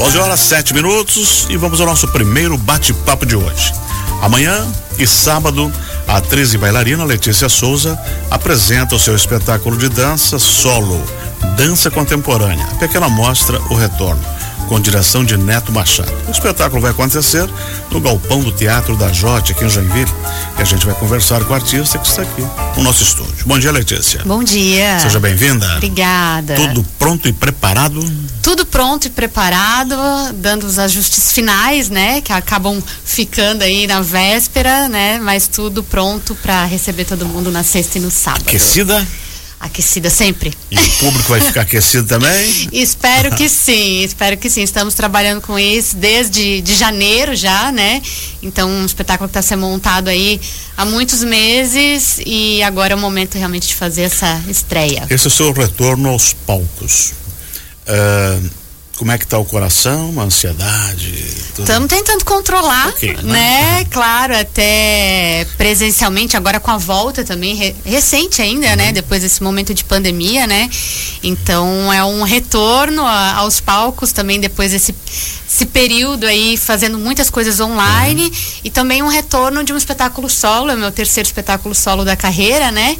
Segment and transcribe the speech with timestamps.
[0.00, 3.72] 11 horas 7 minutos e vamos ao nosso primeiro bate-papo de hoje.
[4.20, 4.66] Amanhã
[4.98, 5.72] e sábado,
[6.08, 11.00] a atriz e bailarina Letícia Souza apresenta o seu espetáculo de dança solo,
[11.56, 12.66] Dança Contemporânea.
[12.72, 14.22] A pequena mostra O Retorno
[14.68, 16.12] com direção de Neto Machado.
[16.28, 17.48] O espetáculo vai acontecer
[17.90, 20.10] no galpão do Teatro da Jote, aqui em Joinville,
[20.58, 22.42] e a gente vai conversar com o artista que está aqui
[22.76, 23.44] no nosso estúdio.
[23.46, 24.22] Bom dia, Letícia.
[24.24, 24.98] Bom dia.
[25.00, 25.76] Seja bem-vinda.
[25.76, 26.54] Obrigada.
[26.54, 28.00] Tudo pronto e preparado?
[28.42, 29.96] Tudo pronto e preparado,
[30.34, 36.34] dando os ajustes finais, né, que acabam ficando aí na véspera, né, mas tudo pronto
[36.36, 38.42] para receber todo mundo na sexta e no sábado.
[38.42, 39.06] Aquecida?
[39.64, 40.52] Aquecida sempre.
[40.70, 42.68] E o público vai ficar aquecido também?
[42.70, 44.62] espero que sim, espero que sim.
[44.62, 48.02] Estamos trabalhando com isso desde de janeiro já, né?
[48.42, 50.38] Então, um espetáculo que está sendo montado aí
[50.76, 55.06] há muitos meses e agora é o momento realmente de fazer essa estreia.
[55.08, 57.14] Esse é o seu retorno aos palcos.
[57.88, 58.50] Uh,
[58.96, 61.12] como é que está o coração, a ansiedade?
[61.58, 63.22] Estamos tentando controlar, né?
[63.22, 63.84] né?
[63.86, 68.70] Claro, até presencialmente, agora com a volta também, re recente ainda, né?
[68.70, 68.76] uhum.
[68.76, 68.92] né?
[68.92, 70.70] Depois desse momento de pandemia, né?
[71.22, 74.94] Então é um retorno a, aos palcos também depois desse
[75.54, 78.30] esse período aí fazendo muitas coisas online uhum.
[78.64, 82.16] e também um retorno de um espetáculo solo, é o meu terceiro espetáculo solo da
[82.16, 82.96] carreira, né?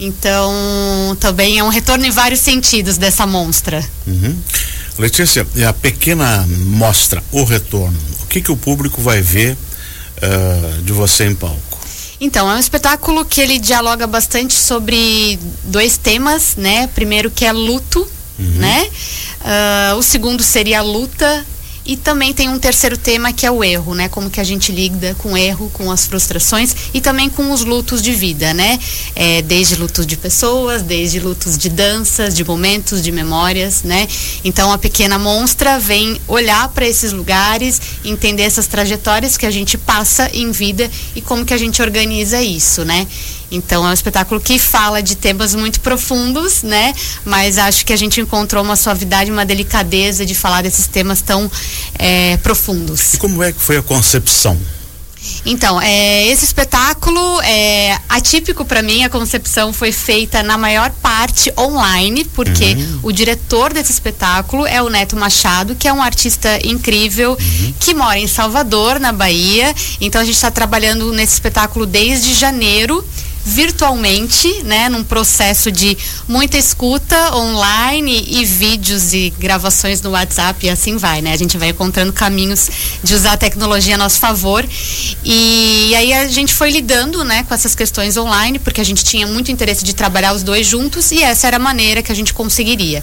[0.00, 3.84] Então também é um retorno em vários sentidos dessa monstra.
[4.04, 4.36] Uhum.
[4.98, 10.92] Letícia, a pequena mostra, o retorno, o que que o público vai ver uh, de
[10.92, 11.80] você em palco?
[12.20, 16.86] Então, é um espetáculo que ele dialoga bastante sobre dois temas, né?
[16.88, 18.06] Primeiro que é luto,
[18.38, 18.46] uhum.
[18.58, 18.88] né?
[19.40, 21.44] Uh, o segundo seria a luta
[21.84, 24.08] e também tem um terceiro tema que é o erro, né?
[24.08, 27.64] Como que a gente lida com o erro, com as frustrações e também com os
[27.64, 28.78] lutos de vida, né?
[29.16, 34.06] É, desde lutos de pessoas, desde lutos de danças, de momentos, de memórias, né?
[34.44, 39.76] Então a pequena monstra vem olhar para esses lugares, entender essas trajetórias que a gente
[39.76, 43.06] passa em vida e como que a gente organiza isso, né?
[43.52, 46.94] Então é um espetáculo que fala de temas muito profundos, né?
[47.24, 51.50] Mas acho que a gente encontrou uma suavidade, uma delicadeza de falar desses temas tão
[51.98, 53.14] é, profundos.
[53.14, 54.58] E como é que foi a concepção?
[55.46, 59.04] Então, é, esse espetáculo é atípico para mim.
[59.04, 63.00] A concepção foi feita na maior parte online, porque uhum.
[63.04, 67.74] o diretor desse espetáculo é o Neto Machado, que é um artista incrível uhum.
[67.78, 69.74] que mora em Salvador, na Bahia.
[70.00, 73.04] Então, a gente está trabalhando nesse espetáculo desde janeiro
[73.44, 75.96] virtualmente, né, num processo de
[76.28, 81.32] muita escuta online e vídeos e gravações no WhatsApp e assim vai, né?
[81.32, 82.70] A gente vai encontrando caminhos
[83.02, 84.64] de usar a tecnologia a nosso favor.
[85.24, 89.26] E aí a gente foi lidando, né, com essas questões online, porque a gente tinha
[89.26, 92.32] muito interesse de trabalhar os dois juntos e essa era a maneira que a gente
[92.32, 93.02] conseguiria.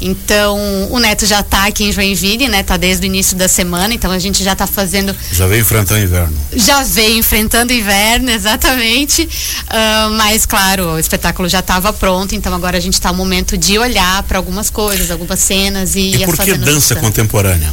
[0.00, 0.58] Então,
[0.90, 2.62] o Neto já está aqui em Joinville, né?
[2.62, 6.00] Tá desde o início da semana, então a gente já está fazendo Já veio enfrentando
[6.00, 6.36] inverno.
[6.52, 9.28] Já veio enfrentando inverno, exatamente.
[9.76, 13.58] Uh, mas, claro, o espetáculo já estava pronto, então agora a gente está no momento
[13.58, 16.14] de olhar para algumas coisas, algumas cenas e.
[16.16, 17.70] E por que dança contemporânea?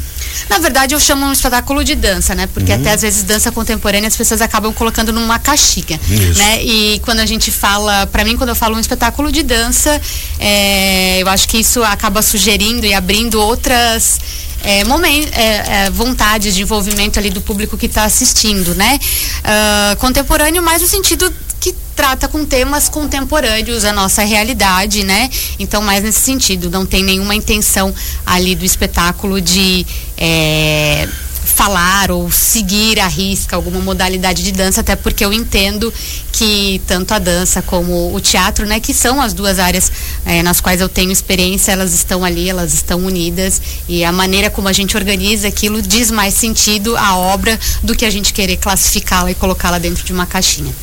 [0.49, 2.47] Na verdade, eu chamo um espetáculo de dança, né?
[2.47, 2.81] Porque uhum.
[2.81, 6.39] até às vezes dança contemporânea as pessoas acabam colocando numa caixinha, Isso.
[6.39, 6.61] né?
[6.61, 10.01] E quando a gente fala, para mim, quando eu falo um espetáculo de dança,
[10.39, 14.19] é, eu acho que isso acaba sugerindo e abrindo outras
[14.63, 18.99] é, momento, é, é, vontades de envolvimento ali do público que está assistindo, né?
[19.39, 21.31] Uh, contemporâneo mais no sentido
[21.63, 25.29] que trata com temas contemporâneos à nossa realidade, né?
[25.57, 29.87] Então, mais nesse sentido, não tem nenhuma intenção ali do espetáculo de
[30.17, 31.07] é,
[31.45, 35.93] falar ou seguir a risca alguma modalidade de dança, até porque eu entendo
[36.33, 39.89] que tanto a dança como o teatro, né, que são as duas áreas
[40.25, 44.49] é, nas quais eu tenho experiência, elas estão ali, elas estão unidas e a maneira
[44.49, 48.57] como a gente organiza aquilo diz mais sentido à obra do que a gente querer
[48.57, 50.73] classificá-la e colocá-la dentro de uma caixinha.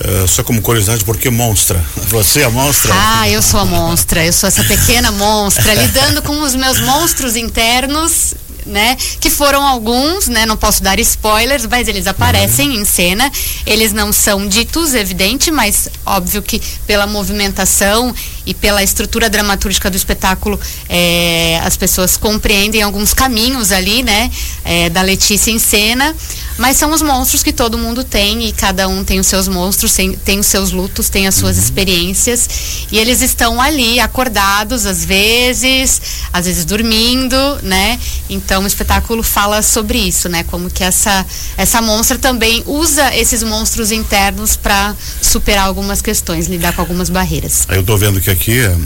[0.00, 1.82] Uh, só como curiosidade, por que monstra?
[2.08, 2.92] Você é a monstra?
[2.92, 7.36] Ah, eu sou a monstra, eu sou essa pequena monstra, lidando com os meus monstros
[7.36, 8.34] internos
[8.66, 8.96] né?
[9.20, 10.46] Que foram alguns, né?
[10.46, 12.82] Não posso dar spoilers, mas eles aparecem uhum.
[12.82, 13.30] em cena.
[13.66, 18.14] Eles não são ditos, evidente, mas óbvio que pela movimentação
[18.46, 24.30] e pela estrutura dramatúrgica do espetáculo, é, as pessoas compreendem alguns caminhos ali, né?
[24.64, 26.14] É, da Letícia em cena.
[26.56, 29.92] Mas são os monstros que todo mundo tem e cada um tem os seus monstros,
[29.92, 31.62] tem, tem os seus lutos, tem as suas uhum.
[31.62, 32.48] experiências.
[32.92, 36.00] E eles estão ali acordados, às vezes,
[36.32, 37.98] às vezes dormindo, né?
[38.30, 40.44] Então o espetáculo fala sobre isso, né?
[40.44, 41.24] Como que essa,
[41.56, 47.66] essa monstra também usa esses monstros internos para superar algumas questões, lidar com algumas barreiras.
[47.68, 48.76] Eu estou vendo que aqui a,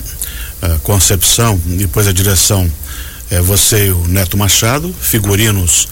[0.75, 2.71] a concepção, depois a direção
[3.31, 5.87] É você e o Neto Machado, figurinos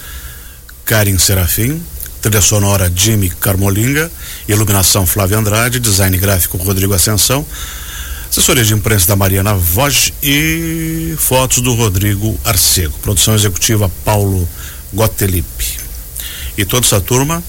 [0.83, 1.79] Karim Serafim,
[2.19, 4.09] trilha sonora Jimmy Carmolinga,
[4.47, 7.45] iluminação Flávio Andrade, design gráfico Rodrigo Ascensão,
[8.29, 14.47] assessoria de imprensa da Mariana Voz e fotos do Rodrigo Arcego, produção executiva Paulo
[14.93, 15.45] Gottelieb.
[16.57, 17.43] E toda essa turma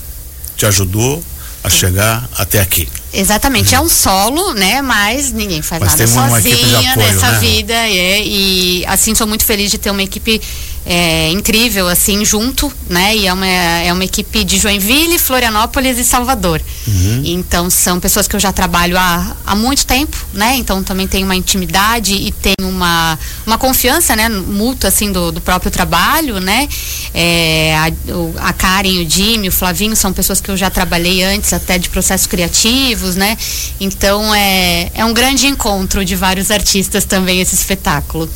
[0.56, 1.22] te ajudou
[1.62, 2.88] a chegar até aqui.
[3.12, 4.82] Exatamente, é um solo, né?
[4.82, 7.38] Mas ninguém faz Mas nada sozinho apoio, nessa né?
[7.38, 7.74] vida.
[7.74, 10.40] É, e assim sou muito feliz de ter uma equipe
[10.84, 13.14] é, incrível, assim, junto, né?
[13.16, 16.62] E é uma, é uma equipe de Joinville, Florianópolis e Salvador.
[16.86, 17.22] Uhum.
[17.24, 20.56] Então são pessoas que eu já trabalho há, há muito tempo, né?
[20.56, 24.28] Então também tem uma intimidade e tem uma, uma confiança, né?
[24.28, 26.68] Mútua, assim, do, do próprio trabalho, né?
[27.12, 31.52] É, a, a Karen, o Jimmy, o Flavinho são pessoas que eu já trabalhei antes
[31.52, 33.36] até de processos criativos, né?
[33.78, 38.28] Então é, é um grande encontro de vários artistas também esse espetáculo.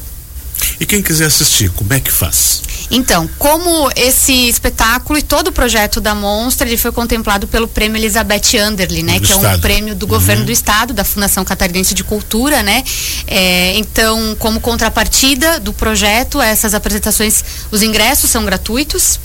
[0.83, 2.61] E quem quiser assistir, como é que faz?
[2.91, 8.01] Então, como esse espetáculo e todo o projeto da Monstra, ele foi contemplado pelo Prêmio
[8.01, 9.21] Elizabeth Anderle, né?
[9.21, 10.09] Do que é um prêmio do uhum.
[10.09, 12.83] governo do estado, da Fundação Catarinense de Cultura, né?
[13.29, 19.21] É, então, como contrapartida do projeto, essas apresentações, os ingressos são gratuitos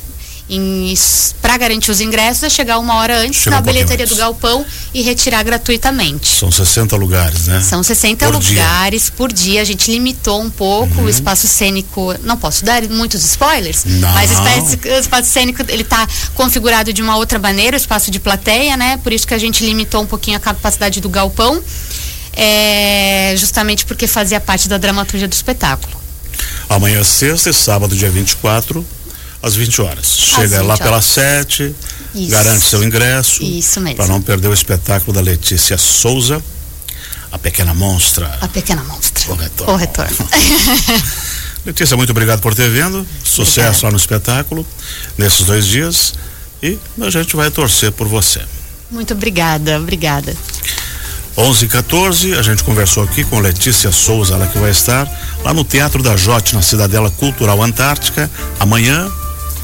[1.42, 4.16] para garantir os ingressos é chegar uma hora antes Chega na um bilheteria antes.
[4.16, 6.28] do galpão e retirar gratuitamente.
[6.28, 7.62] São 60 lugares, né?
[7.62, 9.12] São 60 por lugares dia.
[9.18, 9.62] por dia.
[9.62, 11.06] A gente limitou um pouco uhum.
[11.06, 12.16] o espaço cênico.
[12.24, 14.12] Não posso dar muitos spoilers, não.
[14.14, 18.10] mas o espaço, o espaço cênico ele está configurado de uma outra maneira, o espaço
[18.10, 18.98] de plateia, né?
[19.04, 21.62] Por isso que a gente limitou um pouquinho a capacidade do galpão,
[22.34, 25.98] é, justamente porque fazia parte da dramaturgia do espetáculo.
[26.70, 28.86] Amanhã, sexta e sábado, dia 24,
[29.42, 30.08] às 20 horas.
[30.08, 31.76] Chega 20 lá pelas 7,
[32.30, 33.44] garante seu ingresso.
[33.44, 33.98] Isso mesmo.
[33.98, 36.44] Para não perder o espetáculo da Letícia Souza,
[37.32, 38.38] a pequena monstra.
[38.42, 39.32] A pequena monstra.
[39.32, 39.74] O retorno.
[39.74, 40.30] O retorno.
[41.66, 43.06] Letícia, muito obrigado por ter vindo.
[43.24, 44.66] Sucesso lá no espetáculo
[45.18, 46.14] nesses dois dias.
[46.64, 48.42] E a gente vai torcer por você.
[48.90, 50.36] Muito obrigada, obrigada.
[51.38, 55.08] 11 e 14, a gente conversou aqui com Letícia Souza, ela que vai estar
[55.44, 59.08] lá no Teatro da Jote, na Cidadela Cultural Antártica, amanhã,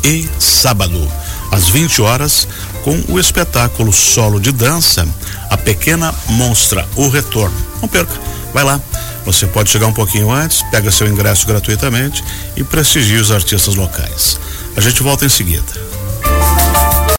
[0.04, 1.12] e sábado,
[1.52, 2.48] às 20 horas,
[2.84, 5.08] com o espetáculo solo de dança
[5.50, 7.56] A Pequena Monstra, o Retorno.
[7.82, 8.14] Não perca,
[8.54, 8.80] vai lá.
[9.26, 12.24] Você pode chegar um pouquinho antes, pega seu ingresso gratuitamente
[12.58, 14.40] e prestigie os artistas locais.
[14.76, 15.93] A gente volta em seguida.